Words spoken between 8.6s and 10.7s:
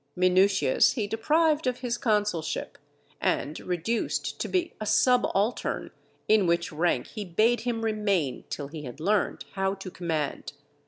he had learned how to command.